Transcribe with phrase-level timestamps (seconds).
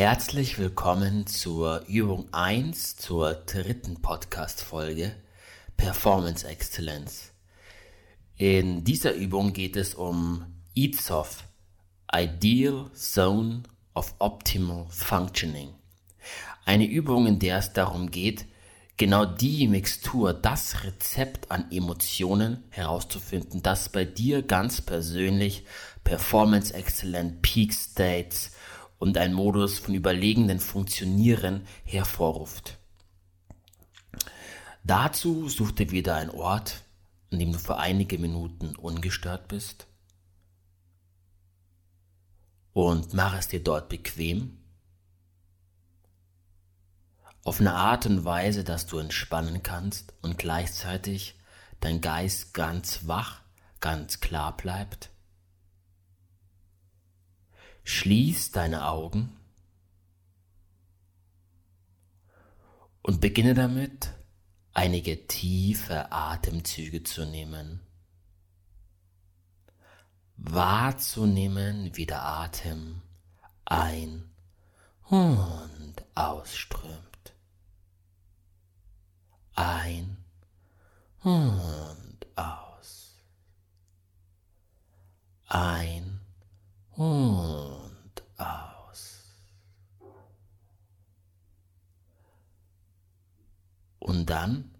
[0.00, 5.14] Herzlich willkommen zur Übung 1 zur dritten Podcast-Folge
[5.76, 7.32] Performance Excellence.
[8.38, 11.44] In dieser Übung geht es um IZOF,
[12.10, 15.74] Ideal Zone of Optimal Functioning.
[16.64, 18.46] Eine Übung, in der es darum geht,
[18.96, 25.66] genau die Mixtur, das Rezept an Emotionen herauszufinden, das bei dir ganz persönlich
[26.04, 28.52] Performance Excellent Peak States
[29.00, 32.78] und ein Modus von überlegenen Funktionieren hervorruft.
[34.84, 36.84] Dazu such dir wieder einen Ort,
[37.32, 39.86] an dem du für einige Minuten ungestört bist
[42.74, 44.58] und mach es dir dort bequem
[47.42, 51.38] auf eine Art und Weise, dass du entspannen kannst und gleichzeitig
[51.80, 53.40] dein Geist ganz wach,
[53.80, 55.10] ganz klar bleibt.
[57.90, 59.36] Schließ deine Augen
[63.02, 64.14] und beginne damit,
[64.72, 67.80] einige tiefe Atemzüge zu nehmen.
[70.36, 73.02] Wahrzunehmen, wie der Atem
[73.64, 74.30] ein
[75.08, 77.10] und ausströmt
[79.54, 80.16] ein
[81.22, 83.16] und aus.
[85.48, 86.19] Ein
[87.00, 89.24] und aus.
[93.98, 94.70] Und dann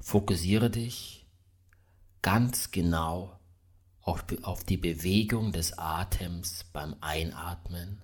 [0.00, 1.24] fokussiere dich
[2.20, 3.38] ganz genau
[4.00, 8.02] auf, auf die Bewegung des Atems beim Einatmen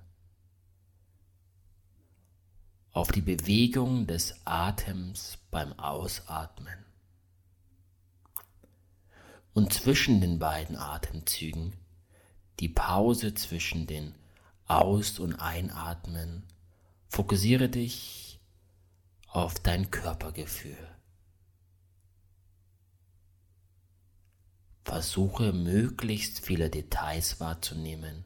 [2.93, 6.87] auf die Bewegung des Atems beim Ausatmen.
[9.53, 11.73] Und zwischen den beiden Atemzügen
[12.61, 14.15] die Pause zwischen den
[14.67, 16.45] Aus- und Einatmen.
[17.09, 18.41] Fokussiere dich
[19.29, 20.77] auf dein Körpergefühl.
[24.85, 28.25] Versuche möglichst viele Details wahrzunehmen.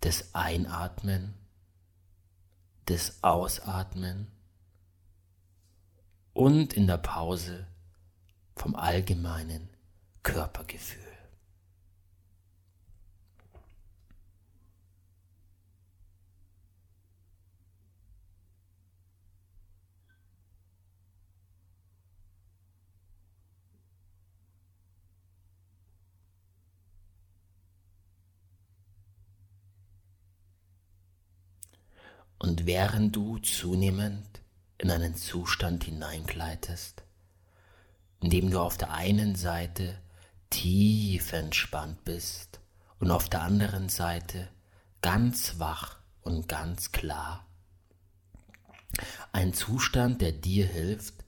[0.00, 1.34] Das Einatmen
[2.88, 4.28] des Ausatmen
[6.32, 7.66] und in der Pause
[8.54, 9.68] vom allgemeinen
[10.22, 11.07] Körpergefühl.
[32.38, 34.26] Und während du zunehmend
[34.78, 37.02] in einen Zustand hineingleitest,
[38.20, 39.98] in dem du auf der einen Seite
[40.50, 42.60] tief entspannt bist
[43.00, 44.48] und auf der anderen Seite
[45.02, 47.46] ganz wach und ganz klar.
[49.32, 51.24] Ein Zustand, der dir hilft,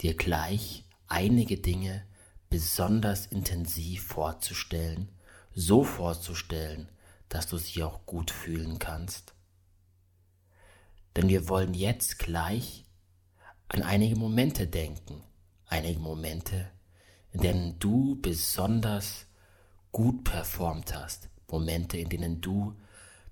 [0.00, 2.04] dir gleich einige Dinge
[2.48, 5.08] besonders intensiv vorzustellen,
[5.54, 6.88] so vorzustellen,
[7.28, 9.34] dass du sie auch gut fühlen kannst
[11.16, 12.84] denn wir wollen jetzt gleich
[13.68, 15.22] an einige Momente denken,
[15.66, 16.70] einige Momente,
[17.32, 19.26] in denen du besonders
[19.92, 22.74] gut performt hast, Momente, in denen du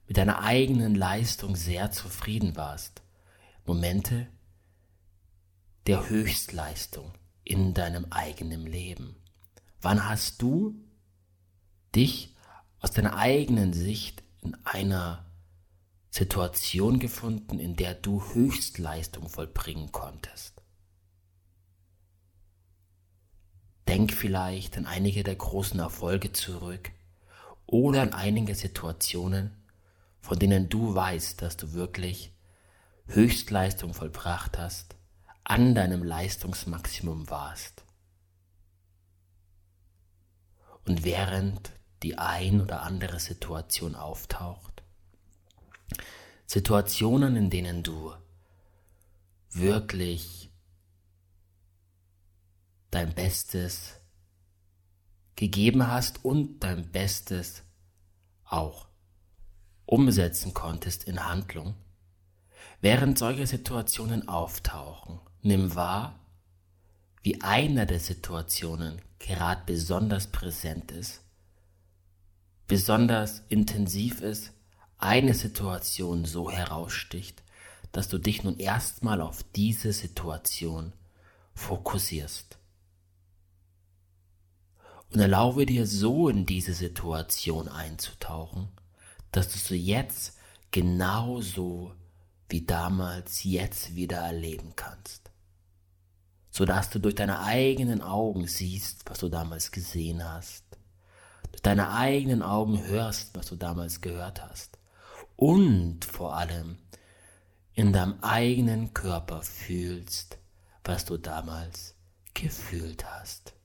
[0.07, 3.03] mit deiner eigenen Leistung sehr zufrieden warst,
[3.65, 4.29] Momente
[5.87, 7.13] der Höchstleistung
[7.45, 9.17] in deinem eigenen Leben.
[9.81, 10.75] Wann hast du
[11.95, 12.35] dich
[12.81, 15.26] aus deiner eigenen Sicht in einer
[16.17, 20.63] Situation gefunden, in der du Höchstleistung vollbringen konntest.
[23.87, 26.91] Denk vielleicht an einige der großen Erfolge zurück
[27.67, 29.63] oder an einige Situationen,
[30.23, 32.33] von denen du weißt, dass du wirklich
[33.09, 34.97] Höchstleistung vollbracht hast,
[35.45, 37.85] an deinem Leistungsmaximum warst.
[40.87, 41.73] Und während
[42.03, 44.76] die ein oder andere Situation auftaucht,
[46.47, 48.13] Situationen, in denen du
[49.51, 50.51] wirklich
[52.91, 53.95] dein Bestes
[55.35, 57.63] gegeben hast und dein Bestes
[58.45, 58.89] auch
[59.85, 61.75] umsetzen konntest in Handlung.
[62.81, 66.19] Während solche Situationen auftauchen, nimm wahr,
[67.23, 71.23] wie einer der Situationen gerade besonders präsent ist,
[72.67, 74.53] besonders intensiv ist
[74.99, 77.43] eine Situation so heraussticht,
[77.93, 80.93] dass du dich nun erstmal auf diese Situation
[81.55, 82.59] fokussierst.
[85.11, 88.69] Und erlaube dir so in diese Situation einzutauchen,
[89.33, 90.37] dass du es jetzt
[90.71, 91.95] genauso
[92.49, 95.31] wie damals jetzt wieder erleben kannst.
[96.51, 100.65] Sodass du durch deine eigenen Augen siehst, was du damals gesehen hast.
[101.51, 104.76] Durch deine eigenen Augen hörst, was du damals gehört hast.
[105.37, 106.79] Und vor allem
[107.75, 110.39] in deinem eigenen Körper fühlst,
[110.83, 111.95] was du damals
[112.33, 113.56] gefühlt hast.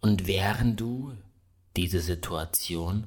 [0.00, 1.16] Und während du
[1.76, 3.04] diese Situation,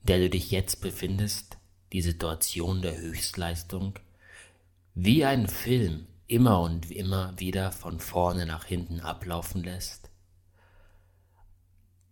[0.00, 1.58] in der du dich jetzt befindest,
[1.92, 3.98] die Situation der Höchstleistung,
[4.94, 10.10] wie ein Film immer und immer wieder von vorne nach hinten ablaufen lässt,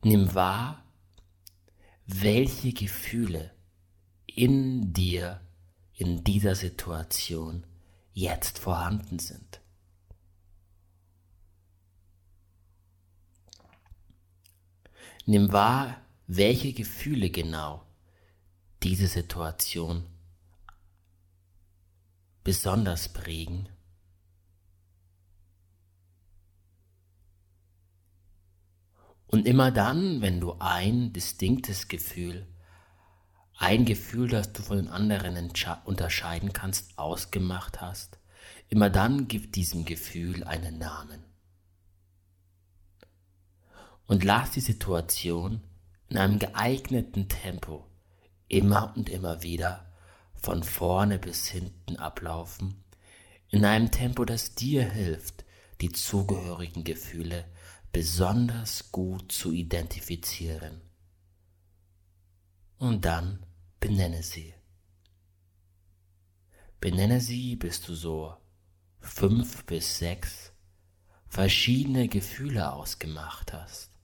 [0.02, 0.84] nimm wahr,
[2.06, 3.52] welche Gefühle
[4.26, 5.40] in dir
[5.94, 7.66] in dieser Situation
[8.12, 9.60] jetzt vorhanden sind.
[15.26, 17.84] Nimm wahr, welche Gefühle genau
[18.82, 20.04] diese Situation
[22.42, 23.68] besonders prägen.
[29.26, 32.48] Und immer dann, wenn du ein distinktes Gefühl,
[33.56, 35.52] ein Gefühl, das du von den anderen
[35.84, 38.18] unterscheiden kannst, ausgemacht hast,
[38.68, 41.29] immer dann gib diesem Gefühl einen Namen
[44.10, 45.60] und lass die Situation
[46.08, 47.86] in einem geeigneten Tempo
[48.48, 49.88] immer und immer wieder
[50.34, 52.82] von vorne bis hinten ablaufen,
[53.50, 55.44] in einem Tempo, das dir hilft,
[55.80, 57.44] die zugehörigen Gefühle
[57.92, 60.80] besonders gut zu identifizieren.
[62.78, 63.46] Und dann
[63.78, 64.52] benenne sie.
[66.80, 68.36] Benenne sie, bis du so
[68.98, 70.52] fünf bis sechs
[71.28, 73.99] verschiedene Gefühle ausgemacht hast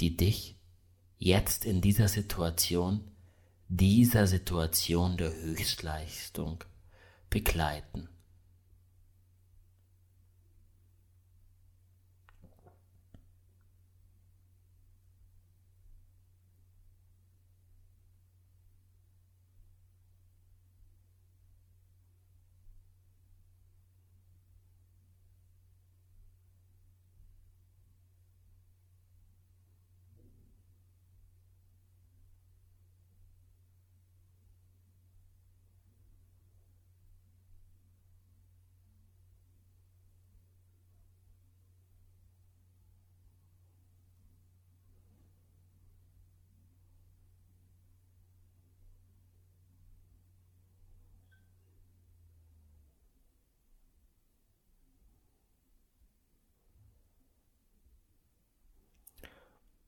[0.00, 0.56] die dich
[1.18, 3.00] jetzt in dieser Situation,
[3.68, 6.62] dieser Situation der Höchstleistung
[7.30, 8.08] begleiten.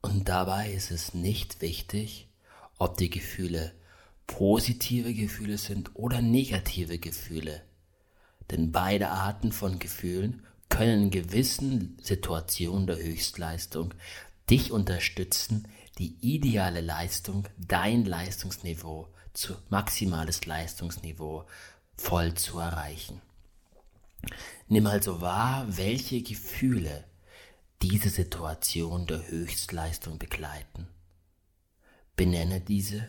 [0.08, 2.28] Und dabei ist es nicht wichtig,
[2.78, 3.74] ob die Gefühle
[4.26, 7.60] positive Gefühle sind oder negative Gefühle.
[8.50, 13.92] Denn beide Arten von Gefühlen können in gewissen Situationen der Höchstleistung
[14.48, 21.44] dich unterstützen, die ideale Leistung, dein Leistungsniveau zu maximales Leistungsniveau
[21.98, 23.20] voll zu erreichen.
[24.68, 27.04] Nimm also wahr, welche Gefühle
[27.82, 30.88] diese Situation der Höchstleistung begleiten.
[32.16, 33.06] Benenne diese.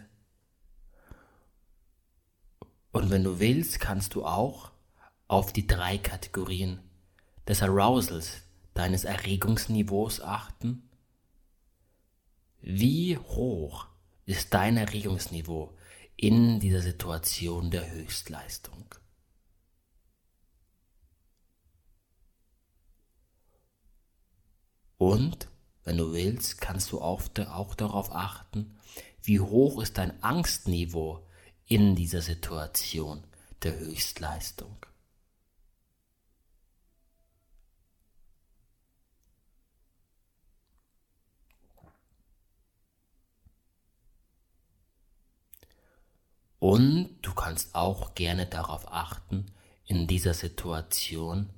[2.91, 4.71] Und wenn du willst, kannst du auch
[5.27, 6.79] auf die drei Kategorien
[7.47, 8.41] des Arousals,
[8.73, 10.89] deines Erregungsniveaus achten.
[12.61, 13.87] Wie hoch
[14.25, 15.75] ist dein Erregungsniveau
[16.15, 18.85] in dieser Situation der Höchstleistung?
[24.99, 25.47] Und,
[25.85, 28.77] wenn du willst, kannst du auch, auch darauf achten,
[29.23, 31.25] wie hoch ist dein Angstniveau
[31.67, 33.23] in dieser Situation
[33.63, 34.75] der Höchstleistung.
[46.59, 49.45] Und du kannst auch gerne darauf achten,
[49.85, 51.49] in dieser Situation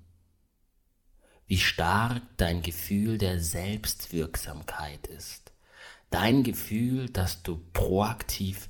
[1.51, 5.51] wie stark dein Gefühl der Selbstwirksamkeit ist.
[6.09, 8.69] Dein Gefühl, dass du proaktiv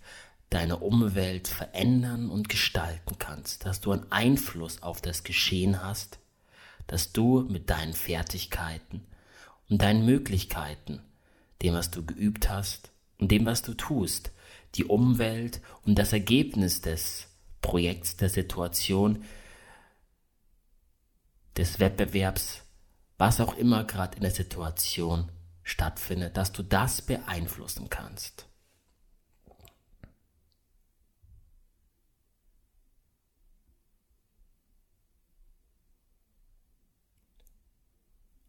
[0.50, 6.18] deine Umwelt verändern und gestalten kannst, dass du einen Einfluss auf das Geschehen hast,
[6.88, 9.06] dass du mit deinen Fertigkeiten
[9.70, 11.04] und deinen Möglichkeiten,
[11.62, 14.32] dem, was du geübt hast und dem, was du tust,
[14.74, 17.28] die Umwelt und das Ergebnis des
[17.62, 19.24] Projekts, der Situation,
[21.56, 22.64] des Wettbewerbs,
[23.22, 28.48] was auch immer gerade in der Situation stattfindet, dass du das beeinflussen kannst.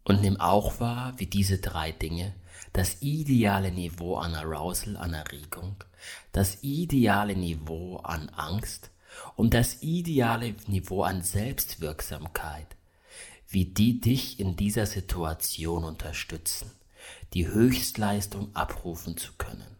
[0.04, 2.34] Und nimm auch wahr, wie diese drei Dinge
[2.72, 5.84] das ideale Niveau an Arousal, an Erregung,
[6.32, 8.90] das ideale Niveau an Angst
[9.36, 12.74] und das ideale Niveau an Selbstwirksamkeit,
[13.52, 16.70] wie die dich in dieser Situation unterstützen,
[17.34, 19.72] die Höchstleistung abrufen zu können.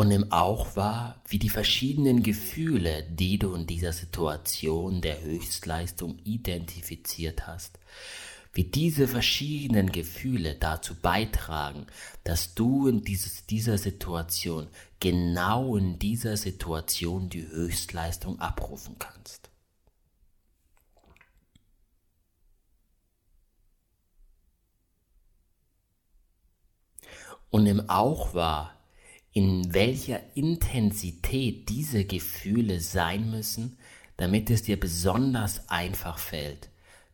[0.00, 6.18] und nimm auch wahr, wie die verschiedenen Gefühle, die du in dieser Situation der Höchstleistung
[6.24, 7.78] identifiziert hast,
[8.52, 11.86] wie diese verschiedenen Gefühle dazu beitragen,
[12.24, 19.50] dass du in dieses, dieser Situation, genau in dieser Situation die Höchstleistung abrufen kannst.
[27.50, 28.74] Und nimm auch wahr,
[29.32, 33.78] in welcher Intensität diese Gefühle sein müssen,
[34.16, 36.69] damit es dir besonders einfach fällt,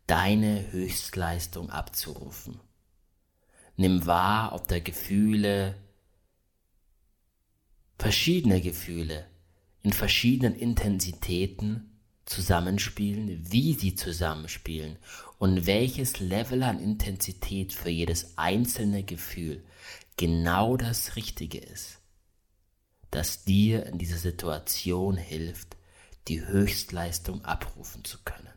[0.07, 2.61] deine Höchstleistung abzurufen.
[3.77, 5.75] Nimm wahr, ob da Gefühle,
[7.99, 9.27] verschiedene Gefühle
[9.83, 14.99] in verschiedenen Intensitäten zusammenspielen, wie sie zusammenspielen
[15.39, 19.65] und welches Level an Intensität für jedes einzelne Gefühl
[20.17, 22.01] genau das Richtige ist
[23.17, 25.77] das dir in dieser Situation hilft,
[26.29, 28.56] die Höchstleistung abrufen zu können.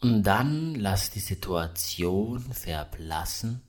[0.00, 3.60] Und dann lass die Situation verblassen.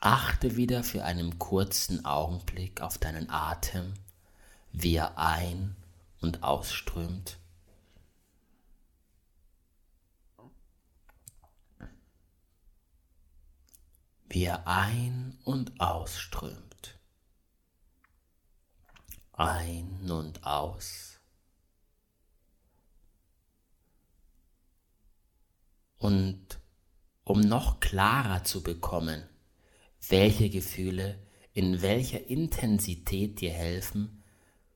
[0.00, 3.94] Achte wieder für einen kurzen Augenblick auf deinen Atem,
[4.70, 5.74] wie er ein-
[6.20, 7.38] und ausströmt.
[14.28, 16.98] Wie er ein- und ausströmt.
[19.32, 21.13] Ein und aus.
[26.04, 26.60] Und
[27.24, 29.22] um noch klarer zu bekommen,
[30.10, 31.18] welche Gefühle
[31.54, 34.22] in welcher Intensität dir helfen,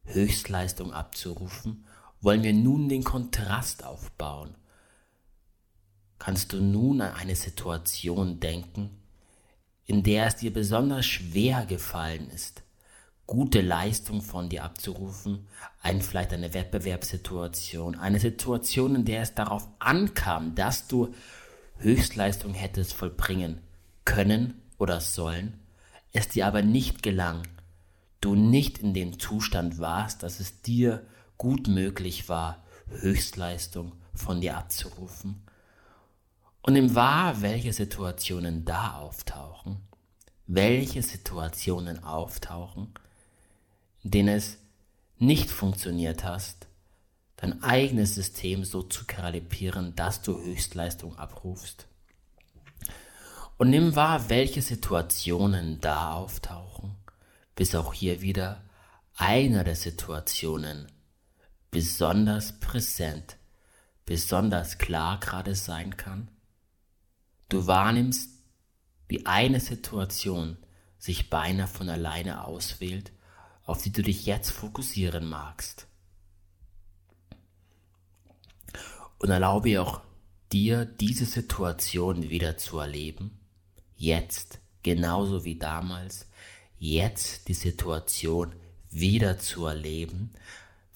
[0.05, 1.85] Höchstleistung abzurufen,
[2.23, 4.55] wollen wir nun den Kontrast aufbauen.
[6.19, 8.89] Kannst du nun an eine Situation denken,
[9.85, 12.63] in der es dir besonders schwer gefallen ist,
[13.29, 15.47] gute Leistung von dir abzurufen,
[15.83, 21.15] ein, vielleicht eine Wettbewerbssituation, eine Situation, in der es darauf ankam, dass du
[21.77, 23.61] Höchstleistung hättest vollbringen
[24.07, 25.61] können oder sollen,
[26.13, 27.43] es dir aber nicht gelang,
[28.23, 31.07] du nicht in dem Zustand warst, dass es dir
[31.37, 35.43] gut möglich war, Höchstleistung von dir abzurufen.
[36.63, 39.83] Und im Wahr, welche Situationen da auftauchen,
[40.47, 42.95] welche Situationen auftauchen,
[44.03, 44.59] denen es
[45.19, 46.67] nicht funktioniert hast,
[47.37, 51.87] dein eigenes System so zu kalibrieren, dass du Höchstleistung abrufst.
[53.57, 56.95] Und nimm wahr, welche Situationen da auftauchen,
[57.57, 58.63] bis auch hier wieder
[59.17, 60.87] einer der Situationen
[61.71, 63.37] besonders präsent,
[64.05, 66.29] besonders klar gerade sein kann.
[67.49, 68.31] Du wahrnimmst,
[69.09, 70.57] wie eine Situation
[70.99, 73.13] sich beinahe von alleine auswählt
[73.69, 75.87] auf die du dich jetzt fokussieren magst.
[79.19, 80.01] Und erlaube auch
[80.53, 83.39] dir, diese Situation wieder zu erleben.
[83.95, 86.27] Jetzt, genauso wie damals,
[86.79, 88.55] jetzt die Situation
[88.91, 90.31] wieder zu erleben,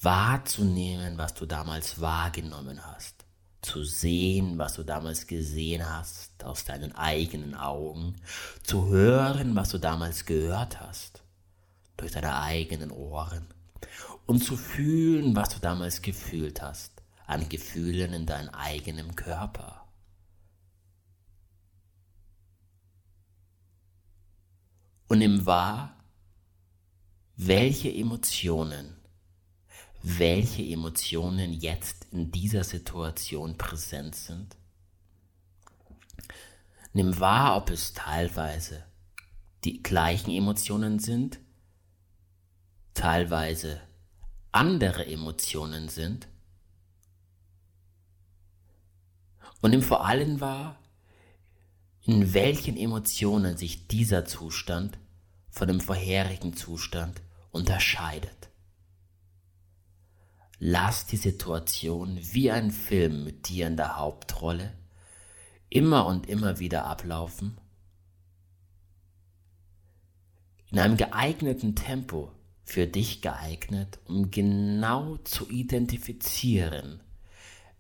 [0.01, 3.27] wahrzunehmen, was du damals wahrgenommen hast.
[3.61, 8.17] zu sehen, was du damals gesehen hast aus deinen eigenen Augen,
[8.65, 11.22] zu hören, was du damals gehört hast
[12.03, 13.47] durch deine eigenen Ohren
[14.27, 19.87] und zu fühlen, was du damals gefühlt hast an Gefühlen in deinem eigenen Körper.
[25.09, 25.97] Und nimm wahr,
[27.37, 29.03] welche Emotionen
[30.03, 34.57] welche Emotionen jetzt in dieser Situation präsent sind.
[36.93, 38.85] Nimm wahr, ob es teilweise
[39.65, 41.39] die gleichen Emotionen sind,
[42.95, 43.81] teilweise
[44.53, 46.29] andere Emotionen sind.
[49.61, 50.79] Und nimm vor allem wahr,
[52.03, 54.99] in welchen Emotionen sich dieser Zustand
[55.51, 58.51] von dem vorherigen Zustand unterscheidet.
[60.59, 64.73] Lass die Situation wie ein Film mit dir in der Hauptrolle
[65.69, 67.59] immer und immer wieder ablaufen.
[70.71, 72.33] In einem geeigneten Tempo,
[72.73, 77.01] für dich geeignet, um genau zu identifizieren,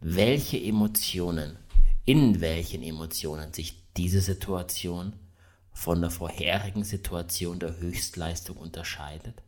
[0.00, 1.56] welche Emotionen,
[2.04, 5.14] in welchen Emotionen sich diese Situation
[5.72, 9.42] von der vorherigen Situation der Höchstleistung unterscheidet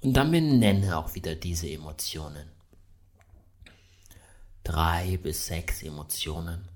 [0.00, 2.48] und dann benenne auch wieder diese Emotionen.
[4.64, 6.66] Drei bis sechs Emotionen,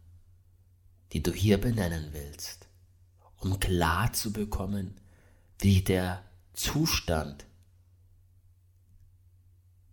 [1.14, 2.68] die du hier benennen willst,
[3.38, 5.00] um klar zu bekommen,
[5.60, 6.25] wie der
[6.56, 7.46] Zustand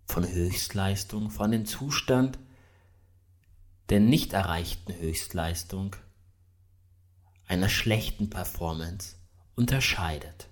[0.06, 2.40] von Höchstleistung, von dem Zustand
[3.90, 5.96] der nicht erreichten Höchstleistung,
[7.48, 9.18] einer schlechten Performance
[9.56, 10.48] unterscheidet.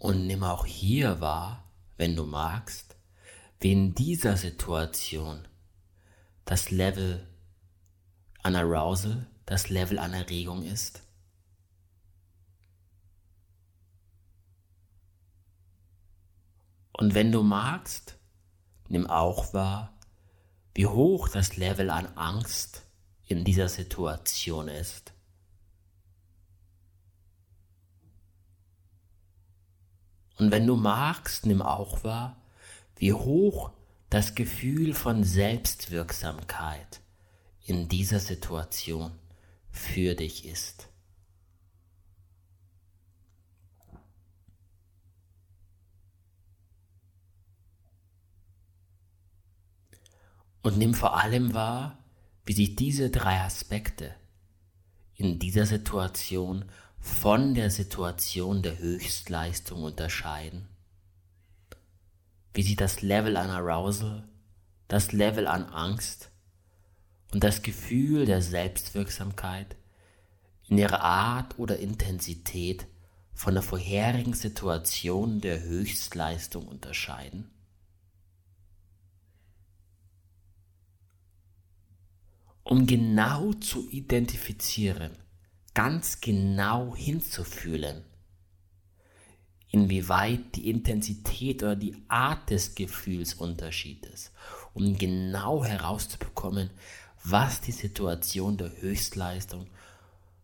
[0.00, 2.96] Und nimm auch hier wahr, wenn du magst,
[3.60, 5.46] wie in dieser Situation
[6.46, 7.28] das Level
[8.42, 11.02] an Arousal, das Level an Erregung ist.
[16.92, 18.16] Und wenn du magst,
[18.88, 19.98] nimm auch wahr,
[20.74, 22.86] wie hoch das Level an Angst
[23.26, 25.12] in dieser Situation ist.
[30.40, 32.40] Und wenn du magst, nimm auch wahr,
[32.96, 33.72] wie hoch
[34.08, 37.02] das Gefühl von Selbstwirksamkeit
[37.62, 39.12] in dieser Situation
[39.68, 40.88] für dich ist.
[50.62, 51.98] Und nimm vor allem wahr,
[52.46, 54.14] wie sich diese drei Aspekte
[55.16, 56.64] in dieser Situation
[57.00, 60.68] von der Situation der Höchstleistung unterscheiden?
[62.52, 64.28] Wie sie das Level an Arousal,
[64.86, 66.30] das Level an Angst
[67.32, 69.76] und das Gefühl der Selbstwirksamkeit
[70.68, 72.86] in ihrer Art oder Intensität
[73.32, 77.50] von der vorherigen Situation der Höchstleistung unterscheiden?
[82.62, 85.16] Um genau zu identifizieren,
[85.74, 88.04] ganz genau hinzufühlen,
[89.70, 94.32] inwieweit die Intensität oder die Art des Gefühls Unterschied ist,
[94.74, 96.70] um genau herauszubekommen,
[97.22, 99.68] was die Situation der Höchstleistung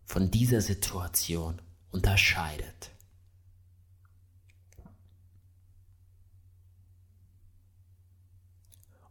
[0.05, 1.61] von dieser Situation
[1.91, 2.91] unterscheidet.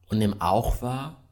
[0.08, 1.22] Und nimm auch wahr,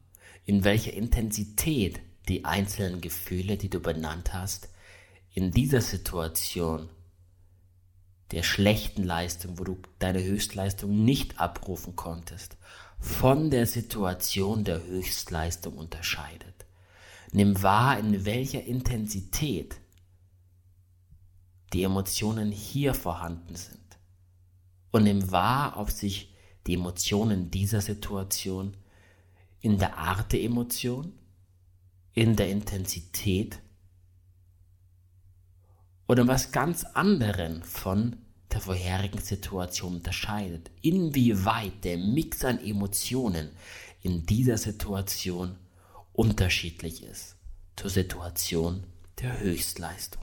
[0.45, 4.69] in welcher Intensität die einzelnen Gefühle, die du benannt hast,
[5.35, 6.89] in dieser Situation
[8.31, 12.57] der schlechten Leistung, wo du deine Höchstleistung nicht abrufen konntest,
[12.99, 16.65] von der Situation der Höchstleistung unterscheidet.
[17.33, 19.75] Nimm wahr, in welcher Intensität
[21.73, 23.99] die Emotionen hier vorhanden sind.
[24.91, 26.33] Und nimm wahr, ob sich
[26.65, 28.77] die Emotionen dieser Situation
[29.59, 31.11] in der Art der Emotion,
[32.13, 33.59] in der Intensität
[36.07, 38.17] oder was ganz anderen von
[38.51, 43.49] der vorherigen Situation unterscheidet, inwieweit der Mix an Emotionen
[44.01, 45.57] in dieser Situation
[46.13, 47.35] unterschiedlich ist
[47.75, 48.83] zur Situation
[49.19, 50.21] der Höchstleistung.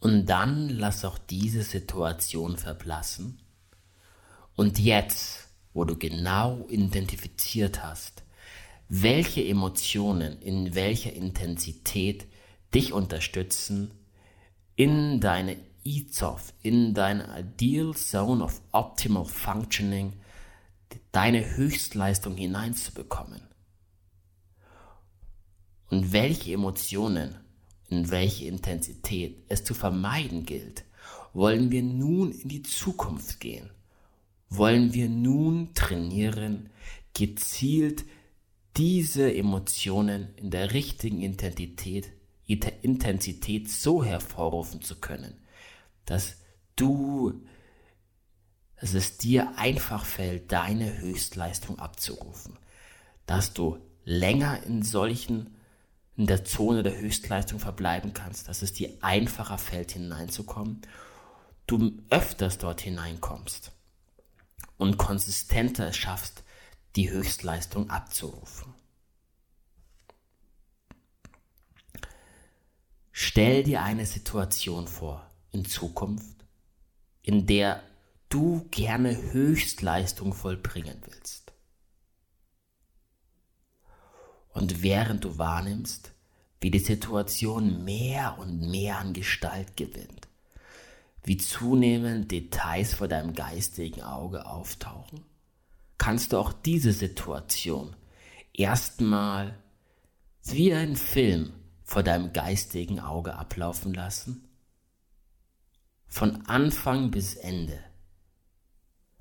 [0.00, 3.40] Und dann lass auch diese Situation verblassen
[4.56, 8.24] und jetzt, wo du genau identifiziert hast,
[8.88, 12.26] welche Emotionen in welcher Intensität
[12.74, 13.92] dich unterstützen,
[14.74, 20.14] in deine EZOF, in deine Ideal Zone of Optimal Functioning,
[21.12, 23.42] deine Höchstleistung hineinzubekommen.
[25.88, 27.36] Und welche Emotionen,
[27.88, 30.84] in welche Intensität es zu vermeiden gilt,
[31.32, 33.70] wollen wir nun in die Zukunft gehen.
[34.48, 36.70] Wollen wir nun trainieren,
[37.14, 38.04] gezielt
[38.76, 42.12] diese Emotionen in der richtigen Intensität,
[42.46, 45.34] Intensität so hervorrufen zu können,
[46.04, 46.36] dass
[46.76, 47.42] du,
[48.80, 52.58] dass es dir einfach fällt, deine Höchstleistung abzurufen,
[53.24, 55.56] dass du länger in solchen,
[56.16, 60.82] in der Zone der Höchstleistung verbleiben kannst, dass es dir einfacher fällt, hineinzukommen,
[61.66, 63.72] du öfters dort hineinkommst
[64.76, 66.44] und konsistenter es schaffst,
[66.96, 68.74] die Höchstleistung abzurufen.
[73.12, 76.36] Stell dir eine Situation vor in Zukunft,
[77.22, 77.82] in der
[78.28, 81.52] du gerne Höchstleistung vollbringen willst.
[84.50, 86.12] Und während du wahrnimmst,
[86.60, 90.25] wie die Situation mehr und mehr an Gestalt gewinnt,
[91.26, 95.24] wie zunehmend Details vor deinem geistigen Auge auftauchen,
[95.98, 97.96] kannst du auch diese Situation
[98.52, 99.58] erstmal
[100.44, 104.48] wie ein Film vor deinem geistigen Auge ablaufen lassen?
[106.06, 107.78] Von Anfang bis Ende.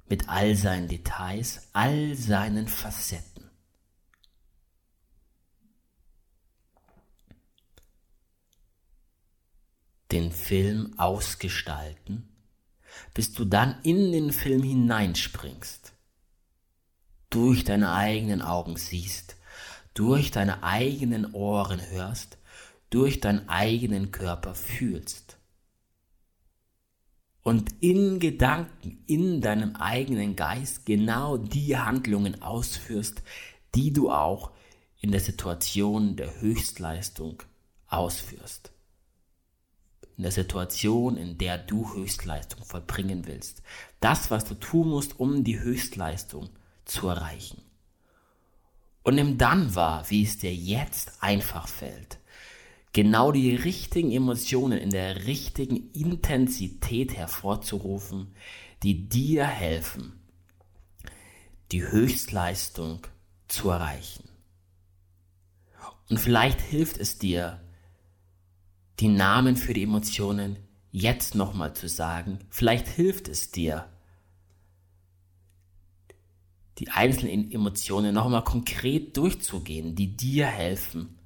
[0.07, 3.34] Mit all seinen Details, all seinen Facetten.
[10.11, 12.29] Den Film ausgestalten,
[13.13, 15.93] bis du dann in den Film hineinspringst
[17.29, 19.35] durch deine eigenen Augen siehst,
[19.93, 22.37] durch deine eigenen Ohren hörst,
[22.89, 25.37] durch deinen eigenen Körper fühlst.
[27.43, 33.21] Und in Gedanken, in deinem eigenen Geist genau die Handlungen ausführst,
[33.75, 34.51] die du auch
[34.99, 37.43] in der Situation der Höchstleistung
[37.87, 38.71] ausführst.
[40.17, 43.61] In der Situation, in der du Höchstleistung vollbringen willst.
[43.99, 46.49] Das, was du tun musst, um die Höchstleistung
[46.85, 47.61] zu erreichen.
[49.03, 52.17] Und nimm dann wahr, wie es dir jetzt einfach fällt,
[52.93, 58.33] genau die richtigen Emotionen in der richtigen Intensität hervorzurufen,
[58.83, 60.19] die dir helfen,
[61.71, 63.01] die Höchstleistung
[63.47, 64.29] zu erreichen.
[66.09, 67.59] Und vielleicht hilft es dir,
[68.99, 70.57] die Namen für die Emotionen
[70.91, 72.39] jetzt nochmal zu sagen.
[72.49, 73.85] Vielleicht hilft es dir,
[76.77, 81.17] die einzelnen Emotionen nochmal konkret durchzugehen, die dir helfen,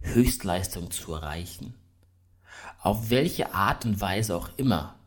[0.00, 1.74] Höchstleistung zu erreichen.
[2.80, 4.98] Auf welche Art und Weise auch immer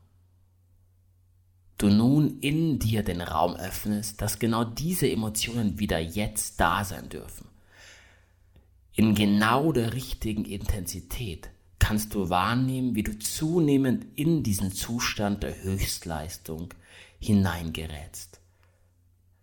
[1.78, 7.10] du nun in dir den Raum öffnest, dass genau diese Emotionen wieder jetzt da sein
[7.10, 7.48] dürfen.
[8.94, 11.50] In genau der richtigen Intensität
[11.82, 16.74] kannst du wahrnehmen, wie du zunehmend in diesen Zustand der Höchstleistung
[17.20, 18.40] hineingerätst.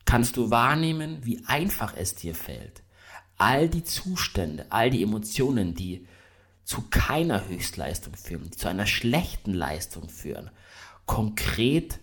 [0.04, 2.84] Kannst du wahrnehmen, wie einfach es dir fällt,
[3.38, 6.06] all die Zustände, all die Emotionen, die
[6.62, 10.50] zu keiner Höchstleistung führen, die zu einer schlechten Leistung führen,
[11.06, 11.98] konkret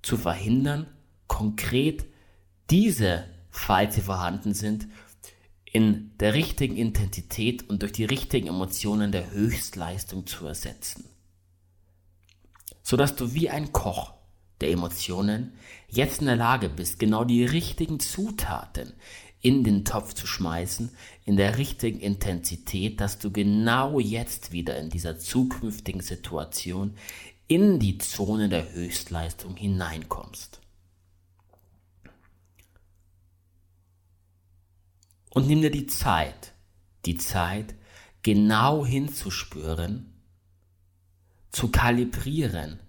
[0.00, 0.86] zu verhindern,
[1.26, 2.06] konkret
[2.70, 4.88] diese, falls sie vorhanden sind,
[5.72, 11.04] in der richtigen Intensität und durch die richtigen Emotionen der Höchstleistung zu ersetzen.
[12.82, 14.14] Sodass du wie ein Koch
[14.60, 15.52] der Emotionen
[15.88, 18.94] jetzt in der Lage bist, genau die richtigen Zutaten
[19.40, 20.90] in den Topf zu schmeißen,
[21.24, 26.94] in der richtigen Intensität, dass du genau jetzt wieder in dieser zukünftigen Situation
[27.46, 30.60] in die Zone der Höchstleistung hineinkommst.
[35.38, 36.52] Und nimm dir die Zeit,
[37.06, 37.76] die Zeit,
[38.22, 40.12] genau hinzuspüren,
[41.52, 42.80] zu kalibrieren,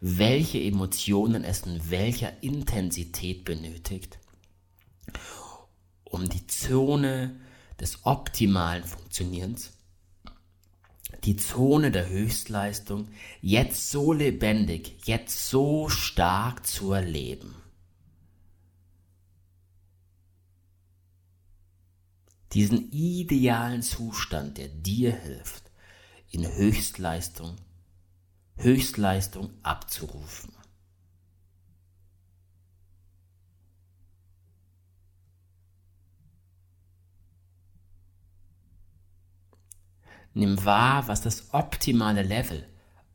[0.00, 4.20] welche Emotionen es in welcher Intensität benötigt,
[6.04, 7.40] um die Zone
[7.80, 9.72] des optimalen Funktionierens,
[11.24, 13.08] die Zone der Höchstleistung
[13.40, 17.56] jetzt so lebendig, jetzt so stark zu erleben.
[22.52, 25.70] Diesen idealen Zustand, der dir hilft,
[26.30, 27.56] in Höchstleistung,
[28.56, 30.52] Höchstleistung abzurufen.
[40.34, 42.64] Nimm wahr, was das optimale Level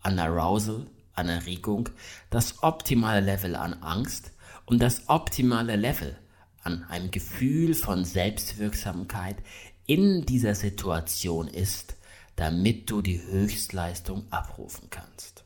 [0.02, 1.89] an Arousal, an Erregung,
[2.30, 4.34] das optimale Level an Angst
[4.65, 6.17] und das optimale Level
[6.63, 9.38] an einem Gefühl von Selbstwirksamkeit
[9.86, 11.95] in dieser Situation ist,
[12.36, 15.43] damit du die Höchstleistung abrufen kannst.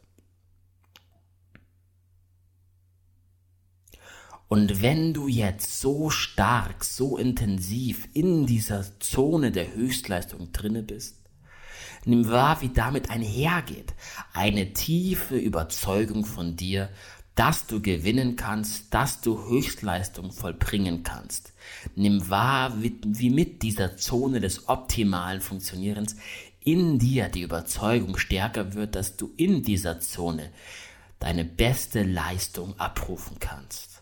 [4.47, 11.17] Und wenn du jetzt so stark, so intensiv in dieser Zone der Höchstleistung drinne bist,
[12.05, 13.93] nimm wahr, wie damit einhergeht.
[14.33, 16.89] Eine tiefe Überzeugung von dir,
[17.37, 21.53] dass du gewinnen kannst, dass du Höchstleistung vollbringen kannst.
[21.95, 26.15] Nimm wahr, wie, wie mit dieser Zone des optimalen Funktionierens
[26.61, 30.51] in dir die Überzeugung stärker wird, dass du in dieser Zone
[31.19, 34.01] deine beste Leistung abrufen kannst.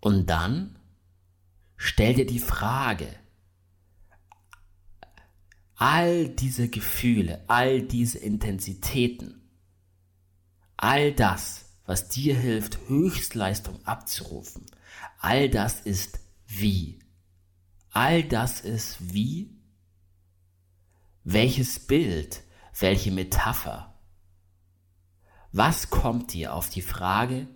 [0.00, 0.78] Und dann
[1.76, 3.08] stell dir die Frage,
[5.84, 9.42] all diese Gefühle, all diese Intensitäten,
[10.78, 14.64] all das, was dir hilft, Höchstleistung abzurufen,
[15.18, 17.00] all das ist wie.
[17.90, 19.60] All das ist wie.
[21.22, 22.42] Welches Bild,
[22.78, 23.94] welche Metapher?
[25.52, 27.46] Was kommt dir auf die Frage,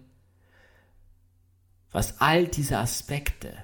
[1.91, 3.57] was all diese Aspekte,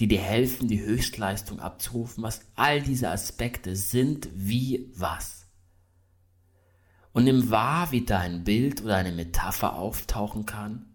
[0.00, 5.46] die dir helfen, die Höchstleistung abzurufen, was all diese Aspekte sind wie was.
[7.12, 10.86] Und nimm wahr, wie dein Bild oder eine Metapher auftauchen kann.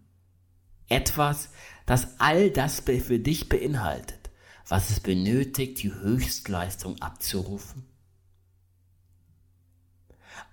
[0.89, 1.49] Etwas,
[1.85, 4.29] das all das für dich beinhaltet,
[4.67, 7.85] was es benötigt, die Höchstleistung abzurufen.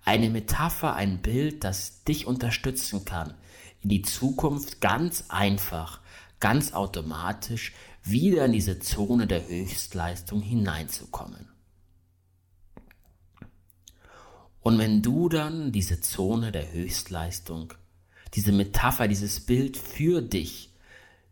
[0.04, 3.34] Eine Metapher, ein Bild, das dich unterstützen kann,
[3.82, 6.00] in die Zukunft ganz einfach,
[6.38, 7.72] ganz automatisch
[8.06, 11.48] wieder in diese Zone der Höchstleistung hineinzukommen.
[14.60, 17.74] Und wenn du dann diese Zone der Höchstleistung,
[18.34, 20.72] diese Metapher, dieses Bild für dich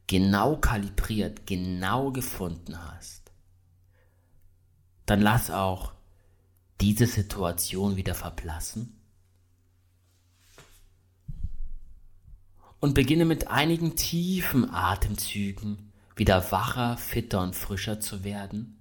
[0.06, 3.32] genau kalibriert, genau gefunden hast,
[5.06, 5.92] dann lass auch
[6.80, 9.00] diese Situation wieder verblassen
[12.80, 18.76] und beginne mit einigen tiefen Atemzügen wieder wacher, fitter und frischer zu werden,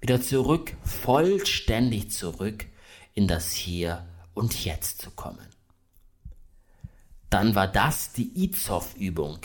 [0.00, 2.66] wieder zurück, vollständig zurück
[3.14, 5.46] in das Hier und Jetzt zu kommen.
[7.30, 9.38] Dann war das die Izov-Übung,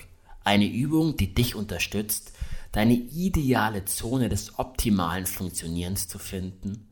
[0.43, 2.33] eine Übung, die dich unterstützt,
[2.71, 6.87] deine ideale Zone des optimalen Funktionierens zu finden,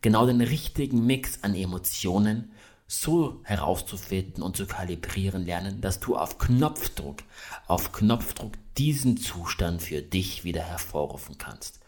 [0.00, 2.52] genau den richtigen Mix an Emotionen
[2.92, 7.22] so herauszufinden und zu kalibrieren lernen, dass du auf Knopfdruck,
[7.68, 11.78] auf Knopfdruck diesen Zustand für dich wieder hervorrufen kannst.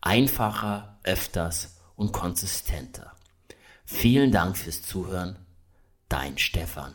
[0.00, 3.12] Einfacher, öfters und konsistenter.
[3.84, 5.36] Vielen Dank fürs Zuhören.
[6.08, 6.94] Dein Stefan.